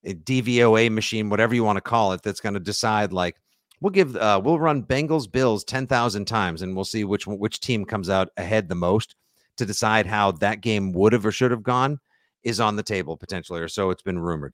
DVOA 0.06 0.92
machine 0.92 1.32
whatever 1.32 1.56
you 1.56 1.64
want 1.64 1.78
to 1.78 1.82
call 1.82 2.14
it 2.14 2.22
that's 2.22 2.40
going 2.40 2.54
to 2.54 2.60
decide 2.60 3.12
like 3.12 3.38
we'll 3.82 3.90
give 3.90 4.16
uh 4.18 4.40
we'll 4.44 4.60
run 4.60 4.84
Bengals 4.84 5.30
Bills 5.30 5.64
10,000 5.64 6.26
times 6.26 6.62
and 6.62 6.76
we'll 6.76 6.86
see 6.86 7.06
which 7.06 7.26
which 7.26 7.60
team 7.60 7.86
comes 7.86 8.08
out 8.08 8.30
ahead 8.38 8.70
the 8.70 8.76
most 8.76 9.16
to 9.58 9.66
decide 9.66 10.06
how 10.06 10.32
that 10.32 10.62
game 10.62 10.92
would 10.92 11.12
have 11.12 11.26
or 11.26 11.32
should 11.32 11.50
have 11.50 11.64
gone 11.64 11.98
is 12.44 12.60
on 12.60 12.76
the 12.76 12.84
table 12.84 13.18
potentially 13.18 13.62
or 13.62 13.68
so 13.68 13.90
it's 13.90 14.04
been 14.04 14.20
rumored. 14.20 14.54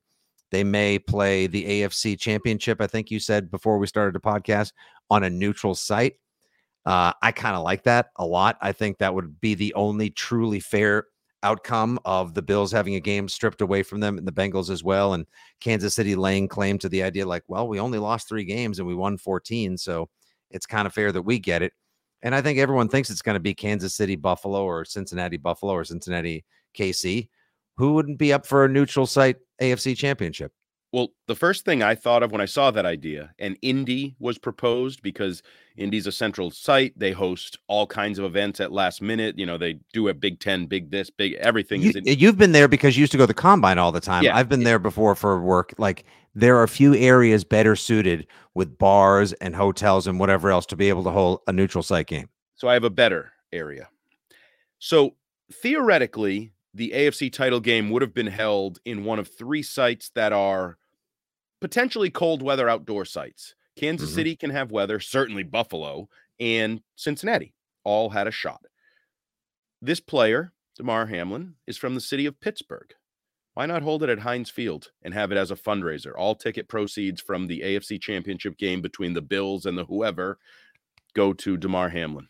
They 0.52 0.64
may 0.64 1.00
play 1.00 1.48
the 1.48 1.66
AFC 1.66 2.20
championship 2.20 2.82
I 2.82 2.88
think 2.88 3.10
you 3.10 3.20
said 3.20 3.50
before 3.50 3.78
we 3.78 3.88
started 3.88 4.14
the 4.14 4.20
podcast 4.20 4.74
on 5.10 5.24
a 5.24 5.30
neutral 5.30 5.76
site 5.76 6.16
uh, 6.86 7.14
I 7.22 7.32
kind 7.32 7.56
of 7.56 7.64
like 7.64 7.84
that 7.84 8.10
a 8.16 8.26
lot. 8.26 8.58
I 8.62 8.72
think 8.72 8.98
that 8.98 9.14
would 9.14 9.40
be 9.40 9.54
the 9.54 9.74
only 9.76 10.10
truly 10.10 10.60
fair 10.60 11.06
outcome 11.44 12.00
of 12.06 12.34
the 12.34 12.42
Bills 12.42 12.72
having 12.72 12.96
a 12.96 13.00
game 13.00 13.28
stripped 13.28 13.62
away 13.62 13.84
from 13.84 14.00
them 14.00 14.18
and 14.18 14.28
the 14.28 14.32
Bengals 14.32 14.70
as 14.70 14.84
well. 14.84 15.14
And 15.14 15.26
Kansas 15.60 15.96
City 15.96 16.16
laying 16.16 16.48
claim 16.48 16.78
to 16.80 16.90
the 16.90 17.04
idea 17.04 17.26
like, 17.26 17.44
well, 17.48 17.68
we 17.68 17.80
only 17.80 18.00
lost 18.00 18.28
three 18.28 18.44
games 18.44 18.80
and 18.80 18.88
we 18.88 18.96
won 18.96 19.18
14. 19.18 19.78
So 19.78 20.10
it's 20.50 20.66
kind 20.66 20.86
of 20.86 20.94
fair 20.94 21.12
that 21.12 21.22
we 21.22 21.40
get 21.40 21.62
it. 21.62 21.74
And 22.24 22.36
I 22.36 22.42
think 22.42 22.60
everyone 22.60 22.88
thinks 22.88 23.10
it's 23.10 23.24
going 23.24 23.36
to 23.36 23.40
be 23.40 23.56
Kansas 23.56 23.96
City, 23.96 24.16
Buffalo, 24.16 24.64
or 24.64 24.86
Cincinnati, 24.86 25.38
Buffalo, 25.38 25.74
or 25.74 25.84
Cincinnati, 25.84 26.46
KC. 26.78 27.30
Who 27.82 27.94
wouldn't 27.94 28.20
be 28.20 28.32
up 28.32 28.46
for 28.46 28.64
a 28.64 28.70
neutral 28.70 29.08
site 29.08 29.38
AFC 29.60 29.98
championship? 29.98 30.52
Well, 30.94 31.08
the 31.26 31.34
first 31.34 31.66
thing 31.66 31.82
I 31.82 31.96
thought 31.96 32.22
of 32.22 32.32
when 32.32 32.40
I 32.40 32.46
saw 32.46 32.70
that 32.70 32.86
idea, 32.86 33.34
and 33.40 33.58
Indy 33.64 34.16
was 34.20 34.38
proposed 34.38 35.02
because 35.02 35.42
Indy's 35.78 36.06
a 36.06 36.12
central 36.12 36.52
site. 36.52 36.94
They 36.96 37.12
host 37.12 37.58
all 37.68 37.88
kinds 37.88 38.20
of 38.20 38.26
events 38.26 38.60
at 38.60 38.72
last 38.72 39.02
minute. 39.02 39.40
You 39.40 39.48
know, 39.48 39.58
they 39.58 39.80
do 39.94 40.10
a 40.10 40.14
Big 40.14 40.40
Ten, 40.40 40.68
big 40.68 40.92
this, 40.92 41.10
big 41.10 41.34
everything. 41.40 41.82
You, 41.82 41.94
in- 41.96 42.08
eh, 42.08 42.16
you've 42.20 42.38
been 42.38 42.52
there 42.52 42.68
because 42.68 42.96
you 42.96 43.02
used 43.02 43.14
to 43.14 43.18
go 43.18 43.24
to 43.24 43.28
the 43.28 43.34
combine 43.34 43.80
all 43.80 43.92
the 43.92 44.00
time. 44.00 44.24
Yeah. 44.26 44.38
I've 44.38 44.48
been 44.48 44.64
there 44.64 44.78
before 44.78 45.16
for 45.16 45.42
work. 45.42 45.74
Like 45.80 46.06
there 46.36 46.58
are 46.58 46.64
a 46.64 46.68
few 46.68 46.94
areas 46.94 47.44
better 47.44 47.76
suited 47.76 48.28
with 48.54 48.78
bars 48.78 49.34
and 49.34 49.56
hotels 49.56 50.06
and 50.06 50.20
whatever 50.20 50.52
else 50.52 50.68
to 50.68 50.76
be 50.76 50.90
able 50.90 51.04
to 51.06 51.10
hold 51.10 51.40
a 51.48 51.52
neutral 51.52 51.82
site 51.84 52.06
game. 52.06 52.30
So 52.54 52.68
I 52.68 52.74
have 52.74 52.84
a 52.84 52.92
better 52.92 53.32
area. 53.52 53.90
So 54.78 55.16
theoretically, 55.52 56.54
the 56.74 56.92
AFC 56.92 57.32
title 57.32 57.60
game 57.60 57.90
would 57.90 58.02
have 58.02 58.14
been 58.14 58.28
held 58.28 58.80
in 58.86 59.04
one 59.04 59.20
of 59.20 59.28
three 59.28 59.64
sites 59.64 60.12
that 60.16 60.32
are 60.32 60.78
potentially 61.60 62.10
cold 62.10 62.42
weather 62.42 62.70
outdoor 62.70 63.06
sites. 63.06 63.56
Kansas 63.76 64.10
mm-hmm. 64.10 64.16
City 64.16 64.36
can 64.36 64.50
have 64.50 64.72
weather, 64.72 65.00
certainly 65.00 65.44
Buffalo 65.44 66.10
and 66.40 66.82
Cincinnati 66.96 67.54
all 67.84 68.10
had 68.10 68.28
a 68.28 68.32
shot. 68.32 68.66
This 69.82 70.00
player, 70.00 70.54
Damar 70.76 71.08
Hamlin, 71.08 71.56
is 71.68 71.78
from 71.78 71.96
the 71.96 72.02
city 72.02 72.26
of 72.26 72.40
Pittsburgh. 72.40 72.94
Why 73.54 73.66
not 73.66 73.82
hold 73.82 74.04
it 74.04 74.10
at 74.10 74.20
Heinz 74.20 74.50
Field 74.50 74.92
and 75.02 75.14
have 75.14 75.32
it 75.32 75.38
as 75.38 75.52
a 75.52 75.56
fundraiser? 75.56 76.14
All 76.16 76.36
ticket 76.36 76.68
proceeds 76.68 77.22
from 77.22 77.48
the 77.48 77.62
AFC 77.62 78.02
Championship 78.02 78.58
game 78.58 78.82
between 78.82 79.14
the 79.14 79.22
Bills 79.22 79.66
and 79.66 79.78
the 79.78 79.86
whoever 79.86 80.38
go 81.14 81.34
to 81.34 81.58
Damar 81.58 81.90
Hamlin. 81.90 82.28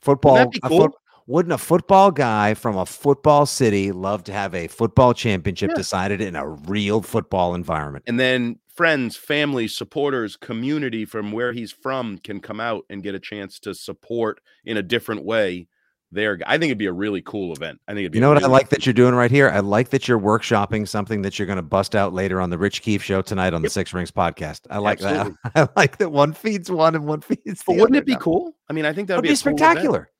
Football, 0.00 0.50
cool? 0.64 0.92
Wouldn't 1.26 1.52
a 1.52 1.58
football 1.58 2.10
guy 2.10 2.54
from 2.54 2.76
a 2.76 2.86
football 2.86 3.46
city 3.46 3.92
love 3.92 4.24
to 4.24 4.32
have 4.32 4.54
a 4.54 4.68
football 4.68 5.14
championship 5.14 5.70
yeah. 5.70 5.76
decided 5.76 6.20
in 6.20 6.36
a 6.36 6.48
real 6.48 7.02
football 7.02 7.54
environment? 7.54 8.04
And 8.06 8.18
then 8.18 8.58
friends, 8.74 9.16
family, 9.16 9.68
supporters, 9.68 10.36
community 10.36 11.04
from 11.04 11.32
where 11.32 11.52
he's 11.52 11.72
from 11.72 12.18
can 12.18 12.40
come 12.40 12.60
out 12.60 12.84
and 12.90 13.02
get 13.02 13.14
a 13.14 13.20
chance 13.20 13.58
to 13.60 13.74
support 13.74 14.40
in 14.64 14.76
a 14.76 14.82
different 14.82 15.24
way. 15.24 15.68
There, 16.14 16.38
I 16.46 16.58
think 16.58 16.64
it'd 16.64 16.76
be 16.76 16.86
a 16.86 16.92
really 16.92 17.22
cool 17.22 17.54
event. 17.54 17.80
I 17.88 17.92
think 17.92 18.00
it'd 18.00 18.12
be 18.12 18.18
you 18.18 18.20
know 18.20 18.28
what 18.28 18.34
really 18.34 18.44
I 18.44 18.52
like 18.52 18.68
that 18.68 18.84
you're 18.84 18.92
doing 18.92 19.14
right 19.14 19.30
here. 19.30 19.48
I 19.48 19.60
like 19.60 19.88
that 19.90 20.06
you're 20.06 20.20
workshopping 20.20 20.86
something 20.86 21.22
that 21.22 21.38
you're 21.38 21.46
going 21.46 21.56
to 21.56 21.62
bust 21.62 21.96
out 21.96 22.12
later 22.12 22.38
on 22.38 22.50
the 22.50 22.58
Rich 22.58 22.82
Keefe 22.82 23.02
show 23.02 23.22
tonight 23.22 23.54
on 23.54 23.62
yep. 23.62 23.68
the 23.68 23.70
Six 23.70 23.94
Rings 23.94 24.10
podcast. 24.10 24.60
I 24.68 24.76
like 24.76 25.00
Absolutely. 25.00 25.36
that. 25.54 25.70
I 25.76 25.80
like 25.80 25.96
that 25.96 26.10
one 26.10 26.34
feeds 26.34 26.70
one 26.70 26.94
and 26.94 27.06
one 27.06 27.20
feeds. 27.22 27.62
But 27.66 27.76
wouldn't 27.76 27.96
it 27.96 28.04
be 28.04 28.16
cool? 28.16 28.54
I 28.68 28.74
mean, 28.74 28.84
I 28.84 28.92
think 28.92 29.08
that 29.08 29.16
would 29.16 29.22
be, 29.22 29.30
be 29.30 29.36
spectacular. 29.36 30.00
Cool 30.00 30.12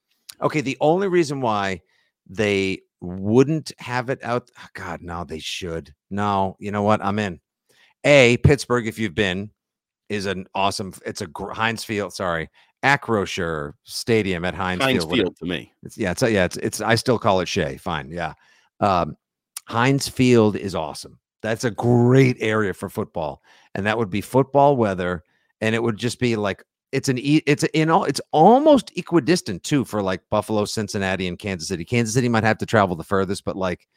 okay, 0.43 0.61
the 0.61 0.77
only 0.81 1.09
reason 1.09 1.41
why 1.41 1.81
they 2.29 2.81
wouldn't 3.01 3.73
have 3.79 4.11
it 4.11 4.23
out, 4.23 4.51
oh 4.59 4.67
God, 4.75 5.03
no, 5.03 5.25
they 5.25 5.39
should. 5.39 5.95
No, 6.11 6.57
you 6.59 6.71
know 6.71 6.83
what? 6.83 7.05
I'm 7.05 7.19
in. 7.19 7.41
A 8.05 8.37
Pittsburgh, 8.39 8.87
if 8.87 8.99
you've 8.99 9.15
been, 9.15 9.51
is 10.09 10.27
an 10.27 10.47
awesome. 10.55 10.93
It's 11.07 11.23
a 11.23 11.29
Heinz 11.53 11.85
Field. 11.85 12.13
Sorry, 12.13 12.51
Acrisure 12.83 13.73
Stadium 13.85 14.45
at 14.45 14.55
Heinz, 14.55 14.83
Heinz 14.83 15.05
Field. 15.05 15.15
Field 15.15 15.37
to 15.39 15.47
me. 15.47 15.73
It's, 15.83 15.97
yeah, 15.97 16.11
it's 16.11 16.23
yeah, 16.23 16.45
it's 16.45 16.57
it's. 16.59 16.81
I 16.81 16.97
still 16.97 17.19
call 17.19 17.41
it 17.41 17.49
Shea. 17.49 17.77
Fine, 17.77 18.11
yeah. 18.11 18.35
Um, 18.81 19.17
Heinz 19.69 20.09
Field 20.09 20.57
is 20.57 20.75
awesome. 20.75 21.19
That's 21.43 21.65
a 21.65 21.71
great 21.71 22.37
area 22.41 22.75
for 22.75 22.89
football, 22.89 23.43
and 23.75 23.87
that 23.87 23.99
would 23.99 24.11
be 24.11 24.21
football 24.21 24.77
weather, 24.77 25.23
and 25.61 25.75
it 25.75 25.83
would 25.83 25.97
just 25.97 26.19
be 26.19 26.37
like 26.37 26.65
it's 26.93 27.09
an 27.09 27.19
it's 27.21 27.65
in 27.73 27.91
all 27.91 28.05
it's 28.05 28.21
almost 28.31 28.93
equidistant 28.97 29.63
too 29.63 29.85
for 29.85 30.03
like 30.03 30.21
Buffalo, 30.31 30.67
Cincinnati, 30.67 31.27
and 31.27 31.39
Kansas 31.39 31.69
City. 31.69 31.85
Kansas 31.85 32.15
City 32.15 32.29
might 32.29 32.45
have 32.45 32.59
to 32.59 32.67
travel 32.67 32.95
the 32.95 33.03
furthest, 33.03 33.45
but 33.45 33.57
like 33.57 33.89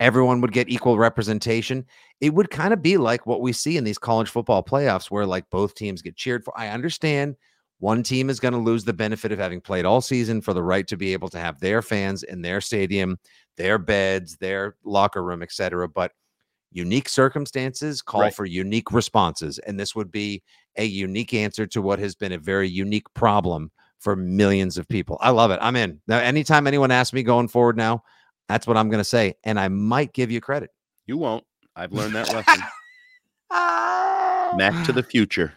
everyone 0.00 0.40
would 0.42 0.52
get 0.52 0.68
equal 0.68 0.98
representation. 0.98 1.84
It 2.20 2.34
would 2.34 2.50
kind 2.50 2.72
of 2.72 2.82
be 2.82 2.98
like 2.98 3.26
what 3.26 3.40
we 3.40 3.52
see 3.52 3.76
in 3.76 3.84
these 3.84 3.98
college 3.98 4.28
football 4.28 4.62
playoffs 4.62 5.10
where 5.10 5.26
like 5.26 5.48
both 5.50 5.74
teams 5.74 6.02
get 6.02 6.16
cheered 6.16 6.44
for. 6.44 6.58
I 6.58 6.68
understand 6.68 7.36
one 7.78 8.02
team 8.02 8.28
is 8.28 8.40
going 8.40 8.52
to 8.52 8.60
lose 8.60 8.84
the 8.84 8.92
benefit 8.92 9.32
of 9.32 9.38
having 9.38 9.60
played 9.60 9.86
all 9.86 10.02
season 10.02 10.42
for 10.42 10.52
the 10.52 10.62
right 10.62 10.86
to 10.88 10.98
be 10.98 11.14
able 11.14 11.28
to 11.30 11.38
have 11.38 11.58
their 11.60 11.80
fans 11.80 12.22
in 12.22 12.42
their 12.42 12.60
stadium, 12.60 13.18
their 13.56 13.78
beds, 13.78 14.36
their 14.36 14.76
locker 14.84 15.24
room, 15.24 15.42
etc. 15.42 15.88
But 15.88 16.12
unique 16.72 17.08
circumstances 17.08 18.02
call 18.02 18.22
right. 18.22 18.34
for 18.34 18.46
unique 18.46 18.92
responses. 18.92 19.58
And 19.60 19.78
this 19.78 19.94
would 19.94 20.10
be 20.10 20.42
a 20.76 20.84
unique 20.84 21.34
answer 21.34 21.66
to 21.66 21.82
what 21.82 21.98
has 21.98 22.14
been 22.14 22.32
a 22.32 22.38
very 22.38 22.68
unique 22.68 23.12
problem 23.14 23.70
for 23.98 24.16
millions 24.16 24.78
of 24.78 24.88
people. 24.88 25.18
I 25.20 25.30
love 25.30 25.50
it. 25.50 25.58
I'm 25.60 25.76
in. 25.76 26.00
Now, 26.06 26.18
anytime 26.18 26.66
anyone 26.66 26.90
asks 26.90 27.12
me 27.12 27.22
going 27.22 27.48
forward 27.48 27.76
now, 27.76 28.02
that's 28.48 28.66
what 28.66 28.76
I'm 28.76 28.88
going 28.88 29.00
to 29.00 29.04
say. 29.04 29.34
And 29.44 29.60
I 29.60 29.68
might 29.68 30.12
give 30.12 30.30
you 30.30 30.40
credit. 30.40 30.70
You 31.06 31.18
won't. 31.18 31.44
I've 31.76 31.92
learned 31.92 32.14
that 32.14 32.32
lesson. 32.32 32.62
Ah. 33.52 34.54
Back 34.56 34.86
to 34.86 34.92
the 34.92 35.02
future. 35.02 35.52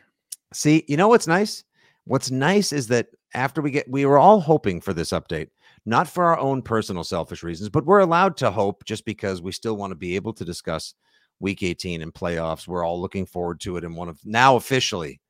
See, 0.51 0.83
you 0.87 0.97
know 0.97 1.07
what's 1.07 1.27
nice? 1.27 1.63
What's 2.05 2.31
nice 2.31 2.73
is 2.73 2.87
that 2.87 3.09
after 3.35 3.61
we 3.61 3.69
get, 3.69 3.87
we 3.87 4.07
were 4.07 4.17
all 4.17 4.39
hoping 4.39 4.81
for 4.81 4.93
this 4.93 5.11
update, 5.11 5.49
not 5.85 6.07
for 6.07 6.25
our 6.25 6.39
own 6.39 6.63
personal 6.63 7.03
selfish 7.03 7.43
reasons, 7.43 7.69
but 7.69 7.85
we're 7.85 7.99
allowed 7.99 8.35
to 8.37 8.49
hope 8.49 8.83
just 8.85 9.05
because 9.05 9.43
we 9.43 9.51
still 9.51 9.77
want 9.77 9.91
to 9.91 9.95
be 9.95 10.15
able 10.15 10.33
to 10.33 10.43
discuss 10.43 10.95
week 11.43 11.61
18 11.61 12.01
and 12.01 12.13
playoffs. 12.13 12.67
We're 12.67 12.85
all 12.85 12.99
looking 12.99 13.27
forward 13.27 13.59
to 13.61 13.77
it 13.77 13.83
in 13.83 13.95
one 13.95 14.09
of 14.09 14.19
now 14.25 14.55
officially 14.55 15.21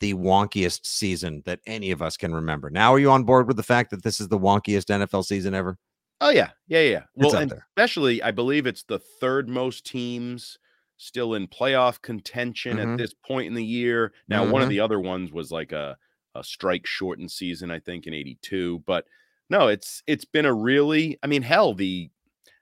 the 0.00 0.14
wonkiest 0.14 0.86
season 0.86 1.42
that 1.44 1.60
any 1.66 1.90
of 1.92 2.02
us 2.02 2.16
can 2.16 2.34
remember. 2.34 2.70
Now, 2.70 2.92
are 2.94 2.98
you 2.98 3.10
on 3.10 3.24
board 3.24 3.46
with 3.48 3.56
the 3.56 3.62
fact 3.62 3.90
that 3.90 4.02
this 4.02 4.20
is 4.20 4.28
the 4.28 4.38
wonkiest 4.38 4.90
NFL 4.90 5.24
season 5.24 5.54
ever? 5.54 5.76
Oh 6.20 6.30
yeah, 6.30 6.50
yeah, 6.66 6.80
yeah. 6.80 7.02
It's 7.16 7.32
Well, 7.34 7.48
especially 7.76 8.22
I 8.22 8.30
believe 8.32 8.66
it's 8.66 8.82
the 8.84 8.98
third 8.98 9.48
most 9.48 9.86
teams 9.86 10.58
still 10.96 11.34
in 11.34 11.46
playoff 11.46 12.00
contention 12.02 12.76
Mhm. 12.78 12.92
at 12.92 12.98
this 12.98 13.14
point 13.14 13.46
in 13.46 13.54
the 13.54 13.64
year. 13.64 14.12
Now, 14.28 14.44
one 14.50 14.62
of 14.62 14.68
Mhm. 14.68 14.70
the 14.70 14.80
other 14.80 14.98
ones 15.00 15.30
was 15.32 15.52
like 15.52 15.72
a 15.72 15.96
a 16.34 16.44
strike 16.44 16.86
shortened 16.86 17.30
season, 17.30 17.70
I 17.70 17.80
think, 17.80 18.06
in 18.06 18.14
'82. 18.14 18.80
But 18.86 19.06
no, 19.50 19.68
it's 19.68 20.02
it's 20.06 20.24
been 20.24 20.44
a 20.44 20.52
really, 20.54 21.18
I 21.22 21.26
mean, 21.26 21.42
hell, 21.42 21.74
the 21.74 22.10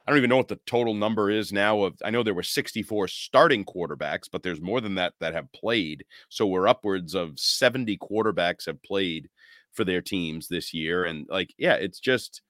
I 0.06 0.10
don't 0.10 0.18
even 0.18 0.30
know 0.30 0.36
what 0.36 0.48
the 0.48 0.60
total 0.66 0.94
number 0.94 1.30
is 1.30 1.52
now. 1.52 1.82
Of 1.82 1.94
I 2.04 2.10
know 2.10 2.22
there 2.22 2.34
were 2.34 2.42
64 2.42 3.08
starting 3.08 3.64
quarterbacks, 3.64 4.24
but 4.30 4.42
there's 4.42 4.60
more 4.60 4.80
than 4.80 4.94
that 4.96 5.14
that 5.20 5.34
have 5.34 5.50
played. 5.52 6.04
So 6.28 6.46
we're 6.46 6.68
upwards 6.68 7.14
of 7.14 7.38
70 7.38 7.98
quarterbacks 7.98 8.66
have 8.66 8.82
played 8.82 9.28
for 9.72 9.84
their 9.84 10.00
teams 10.00 10.48
this 10.48 10.72
year, 10.72 11.04
and 11.04 11.26
like, 11.28 11.52
yeah, 11.58 11.74
it's 11.74 12.00
just 12.00 12.42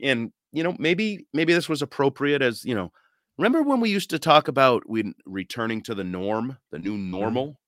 and 0.00 0.32
you 0.52 0.62
know 0.62 0.74
maybe 0.78 1.26
maybe 1.32 1.52
this 1.52 1.68
was 1.68 1.82
appropriate 1.82 2.42
as 2.42 2.64
you 2.64 2.74
know 2.74 2.90
remember 3.36 3.62
when 3.62 3.80
we 3.80 3.90
used 3.90 4.10
to 4.10 4.18
talk 4.18 4.48
about 4.48 4.88
we 4.88 5.12
returning 5.26 5.82
to 5.82 5.94
the 5.94 6.04
norm 6.04 6.56
the 6.70 6.78
new 6.78 6.92
mm-hmm. 6.92 7.10
normal 7.10 7.58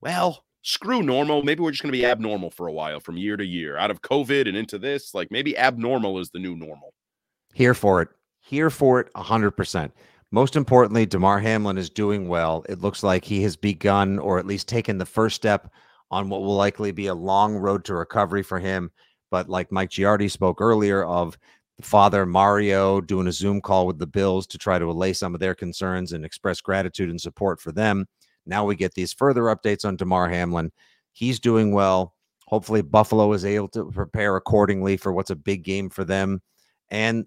well 0.00 0.44
screw 0.62 1.02
normal 1.02 1.42
maybe 1.42 1.62
we're 1.62 1.70
just 1.70 1.82
going 1.82 1.92
to 1.92 1.98
be 1.98 2.04
abnormal 2.04 2.50
for 2.50 2.66
a 2.66 2.72
while 2.72 3.00
from 3.00 3.16
year 3.16 3.36
to 3.36 3.44
year 3.44 3.76
out 3.76 3.90
of 3.90 4.02
covid 4.02 4.48
and 4.48 4.56
into 4.56 4.78
this 4.78 5.14
like 5.14 5.30
maybe 5.30 5.56
abnormal 5.56 6.18
is 6.18 6.30
the 6.30 6.38
new 6.38 6.56
normal 6.56 6.92
Here 7.54 7.74
for 7.74 8.02
it. 8.02 8.08
Here 8.46 8.70
for 8.70 9.00
it 9.00 9.12
100%. 9.14 9.90
Most 10.30 10.54
importantly, 10.54 11.04
Damar 11.04 11.40
Hamlin 11.40 11.76
is 11.76 11.90
doing 11.90 12.28
well. 12.28 12.64
It 12.68 12.80
looks 12.80 13.02
like 13.02 13.24
he 13.24 13.42
has 13.42 13.56
begun 13.56 14.20
or 14.20 14.38
at 14.38 14.46
least 14.46 14.68
taken 14.68 14.98
the 14.98 15.04
first 15.04 15.34
step 15.34 15.72
on 16.12 16.28
what 16.28 16.42
will 16.42 16.54
likely 16.54 16.92
be 16.92 17.08
a 17.08 17.14
long 17.14 17.56
road 17.56 17.84
to 17.86 17.94
recovery 17.96 18.44
for 18.44 18.60
him. 18.60 18.92
But 19.32 19.48
like 19.48 19.72
Mike 19.72 19.90
Giardi 19.90 20.30
spoke 20.30 20.60
earlier 20.60 21.02
of 21.02 21.36
father 21.80 22.24
Mario 22.24 23.00
doing 23.00 23.26
a 23.26 23.32
Zoom 23.32 23.60
call 23.60 23.84
with 23.84 23.98
the 23.98 24.06
Bills 24.06 24.46
to 24.46 24.58
try 24.58 24.78
to 24.78 24.92
allay 24.92 25.12
some 25.12 25.34
of 25.34 25.40
their 25.40 25.56
concerns 25.56 26.12
and 26.12 26.24
express 26.24 26.60
gratitude 26.60 27.10
and 27.10 27.20
support 27.20 27.60
for 27.60 27.72
them. 27.72 28.06
Now 28.46 28.64
we 28.64 28.76
get 28.76 28.94
these 28.94 29.12
further 29.12 29.42
updates 29.42 29.84
on 29.84 29.96
Damar 29.96 30.28
Hamlin. 30.28 30.70
He's 31.12 31.40
doing 31.40 31.72
well. 31.72 32.14
Hopefully, 32.46 32.82
Buffalo 32.82 33.32
is 33.32 33.44
able 33.44 33.66
to 33.70 33.90
prepare 33.90 34.36
accordingly 34.36 34.96
for 34.96 35.12
what's 35.12 35.30
a 35.30 35.34
big 35.36 35.64
game 35.64 35.90
for 35.90 36.04
them. 36.04 36.40
And 36.90 37.26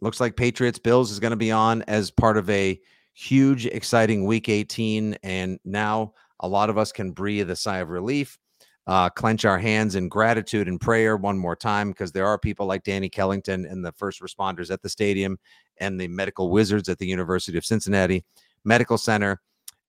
looks 0.00 0.20
like 0.20 0.36
Patriots 0.36 0.78
Bills 0.78 1.10
is 1.10 1.20
going 1.20 1.32
to 1.32 1.36
be 1.36 1.50
on 1.50 1.82
as 1.82 2.10
part 2.10 2.36
of 2.36 2.48
a 2.50 2.80
huge, 3.12 3.66
exciting 3.66 4.24
week 4.24 4.48
18. 4.48 5.16
And 5.22 5.58
now 5.64 6.14
a 6.40 6.48
lot 6.48 6.70
of 6.70 6.78
us 6.78 6.92
can 6.92 7.12
breathe 7.12 7.50
a 7.50 7.56
sigh 7.56 7.78
of 7.78 7.90
relief, 7.90 8.38
uh, 8.86 9.10
clench 9.10 9.44
our 9.44 9.58
hands 9.58 9.94
in 9.94 10.08
gratitude 10.08 10.68
and 10.68 10.80
prayer 10.80 11.16
one 11.16 11.38
more 11.38 11.56
time 11.56 11.90
because 11.90 12.12
there 12.12 12.26
are 12.26 12.38
people 12.38 12.66
like 12.66 12.82
Danny 12.82 13.10
Kellington 13.10 13.70
and 13.70 13.84
the 13.84 13.92
first 13.92 14.20
responders 14.20 14.70
at 14.70 14.82
the 14.82 14.88
stadium 14.88 15.38
and 15.78 16.00
the 16.00 16.08
medical 16.08 16.50
wizards 16.50 16.88
at 16.88 16.98
the 16.98 17.06
University 17.06 17.58
of 17.58 17.64
Cincinnati 17.64 18.24
Medical 18.64 18.98
Center. 18.98 19.40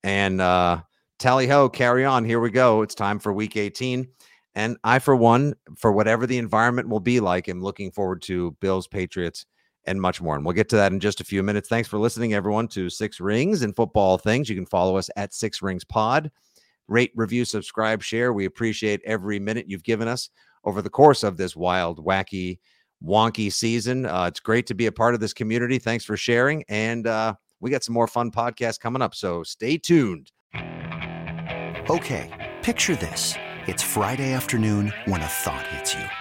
And 0.03 0.41
uh, 0.41 0.81
tally 1.19 1.47
ho, 1.47 1.69
carry 1.69 2.03
on. 2.03 2.25
Here 2.25 2.39
we 2.39 2.51
go. 2.51 2.81
It's 2.81 2.95
time 2.95 3.19
for 3.19 3.31
week 3.31 3.55
18. 3.55 4.07
And 4.55 4.77
I, 4.83 4.99
for 4.99 5.15
one, 5.15 5.53
for 5.77 5.93
whatever 5.93 6.27
the 6.27 6.37
environment 6.37 6.89
will 6.89 6.99
be 6.99 7.21
like, 7.21 7.47
am 7.47 7.61
looking 7.61 7.91
forward 7.91 8.21
to 8.23 8.51
Bills, 8.59 8.87
Patriots, 8.87 9.45
and 9.85 10.01
much 10.01 10.21
more. 10.21 10.35
And 10.35 10.45
we'll 10.45 10.53
get 10.53 10.69
to 10.69 10.75
that 10.75 10.91
in 10.91 11.00
just 11.00 11.21
a 11.21 11.25
few 11.25 11.43
minutes. 11.43 11.69
Thanks 11.69 11.89
for 11.89 11.97
listening, 11.97 12.33
everyone, 12.33 12.67
to 12.69 12.89
Six 12.89 13.19
Rings 13.19 13.61
and 13.61 13.75
Football 13.75 14.17
Things. 14.17 14.50
You 14.50 14.55
can 14.55 14.65
follow 14.65 14.97
us 14.97 15.09
at 15.15 15.33
Six 15.33 15.61
Rings 15.61 15.83
Pod. 15.83 16.31
Rate, 16.88 17.11
review, 17.15 17.45
subscribe, 17.45 18.03
share. 18.03 18.33
We 18.33 18.45
appreciate 18.45 19.01
every 19.05 19.39
minute 19.39 19.65
you've 19.67 19.83
given 19.83 20.07
us 20.07 20.29
over 20.63 20.81
the 20.81 20.89
course 20.89 21.23
of 21.23 21.38
this 21.38 21.55
wild, 21.55 22.03
wacky, 22.05 22.59
wonky 23.03 23.51
season. 23.51 24.05
Uh, 24.05 24.25
it's 24.25 24.39
great 24.39 24.67
to 24.67 24.73
be 24.73 24.87
a 24.87 24.91
part 24.91 25.13
of 25.13 25.20
this 25.20 25.33
community. 25.33 25.79
Thanks 25.79 26.05
for 26.05 26.17
sharing. 26.17 26.63
And 26.70 27.07
uh, 27.07 27.35
we 27.59 27.70
got 27.70 27.83
some 27.83 27.94
more 27.94 28.07
fun 28.07 28.31
podcasts 28.31 28.79
coming 28.79 29.01
up. 29.01 29.15
So 29.15 29.44
stay 29.44 29.77
tuned. 29.77 30.31
Okay, 31.89 32.53
picture 32.61 32.96
this. 32.96 33.35
It's 33.67 33.83
Friday 33.83 34.33
afternoon 34.33 34.94
when 35.05 35.22
a 35.22 35.27
thought 35.27 35.65
hits 35.67 35.96
you. 35.96 36.21